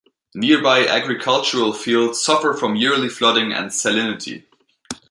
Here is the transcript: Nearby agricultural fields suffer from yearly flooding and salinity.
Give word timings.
Nearby 0.33 0.87
agricultural 0.87 1.73
fields 1.73 2.19
suffer 2.21 2.55
from 2.55 2.75
yearly 2.75 3.07
flooding 3.07 3.51
and 3.53 3.69
salinity. 3.69 4.45